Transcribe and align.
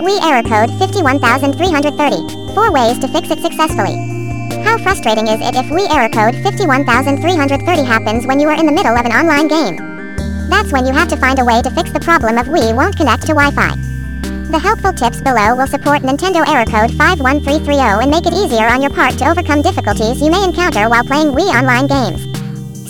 Wii 0.00 0.16
error 0.24 0.42
code 0.42 0.72
51330. 0.80 2.54
4 2.54 2.72
ways 2.72 2.98
to 2.98 3.08
fix 3.08 3.30
it 3.30 3.38
successfully. 3.40 3.96
How 4.64 4.78
frustrating 4.78 5.28
is 5.28 5.40
it 5.44 5.54
if 5.54 5.66
Wii 5.68 5.92
error 5.92 6.08
code 6.08 6.40
51330 6.42 7.84
happens 7.84 8.26
when 8.26 8.40
you 8.40 8.48
are 8.48 8.58
in 8.58 8.64
the 8.64 8.72
middle 8.72 8.96
of 8.96 9.04
an 9.04 9.12
online 9.12 9.48
game? 9.48 9.76
That's 10.48 10.72
when 10.72 10.86
you 10.86 10.92
have 10.92 11.08
to 11.08 11.16
find 11.16 11.38
a 11.38 11.44
way 11.44 11.60
to 11.60 11.70
fix 11.70 11.92
the 11.92 12.00
problem 12.00 12.38
of 12.38 12.46
Wii 12.46 12.74
won't 12.74 12.96
connect 12.96 13.28
to 13.28 13.34
Wi-Fi. 13.36 13.76
The 14.50 14.58
helpful 14.58 14.92
tips 14.92 15.20
below 15.20 15.54
will 15.54 15.68
support 15.68 16.00
Nintendo 16.00 16.48
error 16.48 16.64
code 16.64 16.96
51330 16.96 18.02
and 18.02 18.10
make 18.10 18.26
it 18.26 18.32
easier 18.32 18.66
on 18.66 18.80
your 18.80 18.90
part 18.90 19.18
to 19.18 19.28
overcome 19.28 19.60
difficulties 19.60 20.20
you 20.20 20.30
may 20.30 20.42
encounter 20.42 20.88
while 20.88 21.04
playing 21.04 21.36
Wii 21.36 21.52
online 21.52 21.86
games. 21.86 22.24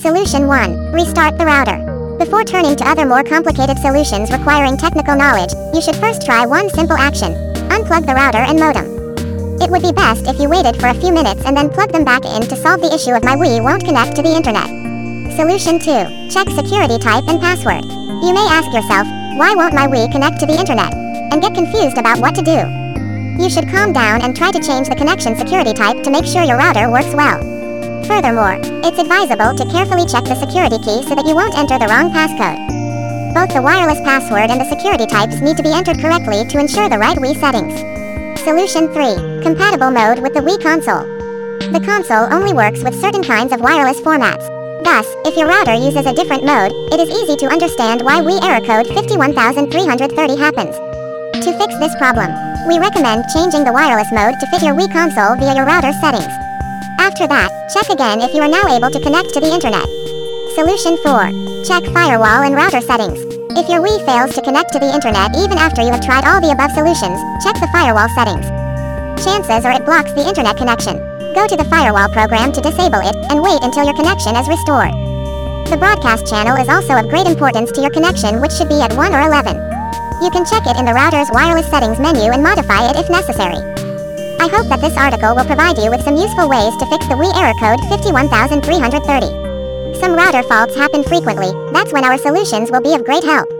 Solution 0.00 0.46
1. 0.46 0.92
Restart 0.92 1.36
the 1.36 1.44
router. 1.44 1.99
Before 2.20 2.44
turning 2.44 2.76
to 2.76 2.84
other 2.84 3.06
more 3.06 3.24
complicated 3.24 3.78
solutions 3.78 4.30
requiring 4.30 4.76
technical 4.76 5.16
knowledge, 5.16 5.56
you 5.72 5.80
should 5.80 5.96
first 5.96 6.20
try 6.20 6.44
one 6.44 6.68
simple 6.68 6.98
action. 6.98 7.32
Unplug 7.72 8.04
the 8.04 8.12
router 8.12 8.44
and 8.44 8.60
modem. 8.60 8.84
It 9.56 9.70
would 9.70 9.80
be 9.80 9.96
best 9.96 10.28
if 10.28 10.38
you 10.38 10.50
waited 10.50 10.76
for 10.76 10.88
a 10.88 11.00
few 11.00 11.14
minutes 11.16 11.40
and 11.46 11.56
then 11.56 11.70
plugged 11.70 11.94
them 11.94 12.04
back 12.04 12.26
in 12.26 12.42
to 12.42 12.60
solve 12.60 12.82
the 12.82 12.92
issue 12.92 13.16
of 13.16 13.24
my 13.24 13.36
Wii 13.36 13.64
won't 13.64 13.86
connect 13.86 14.16
to 14.16 14.22
the 14.22 14.36
internet. 14.36 14.68
Solution 15.32 15.80
2. 15.80 16.28
Check 16.28 16.52
security 16.52 17.00
type 17.00 17.24
and 17.24 17.40
password. 17.40 17.88
You 17.88 18.36
may 18.36 18.44
ask 18.52 18.68
yourself, 18.68 19.08
why 19.40 19.56
won't 19.56 19.72
my 19.72 19.88
Wii 19.88 20.12
connect 20.12 20.40
to 20.40 20.46
the 20.46 20.60
internet? 20.60 20.92
And 21.32 21.40
get 21.40 21.56
confused 21.56 21.96
about 21.96 22.20
what 22.20 22.34
to 22.36 22.44
do. 22.44 22.60
You 23.40 23.48
should 23.48 23.72
calm 23.72 23.94
down 23.94 24.20
and 24.20 24.36
try 24.36 24.52
to 24.52 24.60
change 24.60 24.92
the 24.92 24.94
connection 24.94 25.36
security 25.36 25.72
type 25.72 26.04
to 26.04 26.10
make 26.10 26.26
sure 26.26 26.44
your 26.44 26.58
router 26.58 26.90
works 26.90 27.14
well. 27.16 27.59
Furthermore, 28.10 28.58
it's 28.82 28.98
advisable 28.98 29.54
to 29.54 29.70
carefully 29.70 30.02
check 30.02 30.26
the 30.26 30.34
security 30.34 30.82
key 30.82 31.06
so 31.06 31.14
that 31.14 31.24
you 31.30 31.38
won't 31.38 31.54
enter 31.54 31.78
the 31.78 31.86
wrong 31.86 32.10
passcode. 32.10 32.58
Both 33.38 33.54
the 33.54 33.62
wireless 33.62 34.02
password 34.02 34.50
and 34.50 34.58
the 34.58 34.66
security 34.66 35.06
types 35.06 35.38
need 35.38 35.56
to 35.56 35.62
be 35.62 35.70
entered 35.70 36.02
correctly 36.02 36.42
to 36.50 36.58
ensure 36.58 36.90
the 36.90 36.98
right 36.98 37.16
Wii 37.22 37.38
settings. 37.38 37.70
Solution 38.42 38.90
3. 38.90 39.46
Compatible 39.46 39.94
mode 39.94 40.18
with 40.18 40.34
the 40.34 40.42
Wii 40.42 40.58
console. 40.58 41.06
The 41.70 41.86
console 41.86 42.26
only 42.34 42.50
works 42.50 42.82
with 42.82 42.98
certain 42.98 43.22
kinds 43.22 43.54
of 43.54 43.62
wireless 43.62 44.02
formats. 44.02 44.42
Thus, 44.82 45.06
if 45.22 45.38
your 45.38 45.46
router 45.46 45.78
uses 45.78 46.02
a 46.02 46.12
different 46.12 46.42
mode, 46.42 46.74
it 46.90 46.98
is 46.98 47.14
easy 47.14 47.38
to 47.38 47.52
understand 47.54 48.02
why 48.02 48.18
Wii 48.18 48.42
error 48.42 48.60
code 48.66 48.90
51330 48.90 49.70
happens. 50.34 50.74
To 51.46 51.54
fix 51.62 51.78
this 51.78 51.94
problem, 51.94 52.34
we 52.66 52.82
recommend 52.82 53.30
changing 53.30 53.62
the 53.62 53.72
wireless 53.72 54.10
mode 54.10 54.34
to 54.42 54.50
fit 54.50 54.66
your 54.66 54.74
Wii 54.74 54.90
console 54.90 55.38
via 55.38 55.54
your 55.54 55.64
router 55.64 55.94
settings. 56.02 56.49
After 57.00 57.24
that, 57.32 57.48
check 57.72 57.88
again 57.88 58.20
if 58.20 58.36
you 58.36 58.44
are 58.44 58.52
now 58.52 58.68
able 58.76 58.92
to 58.92 59.00
connect 59.00 59.32
to 59.32 59.40
the 59.40 59.48
internet. 59.48 59.88
Solution 60.52 61.00
4. 61.00 61.64
Check 61.64 61.88
firewall 61.96 62.44
and 62.44 62.52
router 62.52 62.84
settings. 62.84 63.16
If 63.56 63.72
your 63.72 63.80
Wii 63.80 64.04
fails 64.04 64.36
to 64.36 64.44
connect 64.44 64.76
to 64.76 64.78
the 64.78 64.92
internet 64.92 65.32
even 65.32 65.56
after 65.56 65.80
you 65.80 65.96
have 65.96 66.04
tried 66.04 66.28
all 66.28 66.44
the 66.44 66.52
above 66.52 66.76
solutions, 66.76 67.16
check 67.40 67.56
the 67.56 67.72
firewall 67.72 68.12
settings. 68.12 68.44
Chances 69.24 69.64
are 69.64 69.72
it 69.72 69.88
blocks 69.88 70.12
the 70.12 70.28
internet 70.28 70.60
connection. 70.60 71.00
Go 71.32 71.48
to 71.48 71.56
the 71.56 71.64
firewall 71.72 72.12
program 72.12 72.52
to 72.52 72.60
disable 72.60 73.00
it, 73.00 73.16
and 73.32 73.40
wait 73.40 73.64
until 73.64 73.88
your 73.88 73.96
connection 73.96 74.36
is 74.36 74.44
restored. 74.44 74.92
The 75.72 75.80
broadcast 75.80 76.28
channel 76.28 76.60
is 76.60 76.68
also 76.68 77.00
of 77.00 77.08
great 77.08 77.24
importance 77.24 77.72
to 77.72 77.80
your 77.80 77.96
connection 77.96 78.44
which 78.44 78.52
should 78.52 78.68
be 78.68 78.84
at 78.84 78.92
1 78.92 79.16
or 79.16 79.24
11. 79.24 79.56
You 80.20 80.28
can 80.28 80.44
check 80.44 80.68
it 80.68 80.76
in 80.76 80.84
the 80.84 80.92
router's 80.92 81.32
wireless 81.32 81.64
settings 81.72 81.96
menu 81.96 82.28
and 82.28 82.44
modify 82.44 82.92
it 82.92 83.00
if 83.00 83.08
necessary. 83.08 83.56
I 84.40 84.48
hope 84.48 84.68
that 84.68 84.80
this 84.80 84.96
article 84.96 85.36
will 85.36 85.44
provide 85.44 85.76
you 85.76 85.90
with 85.90 86.00
some 86.00 86.16
useful 86.16 86.48
ways 86.48 86.74
to 86.80 86.86
fix 86.86 87.06
the 87.06 87.12
Wii 87.12 87.28
error 87.36 87.52
code 87.60 87.78
51330. 87.90 90.00
Some 90.00 90.14
router 90.14 90.42
faults 90.42 90.74
happen 90.74 91.04
frequently, 91.04 91.52
that's 91.74 91.92
when 91.92 92.06
our 92.06 92.16
solutions 92.16 92.70
will 92.70 92.80
be 92.80 92.94
of 92.94 93.04
great 93.04 93.22
help. 93.22 93.59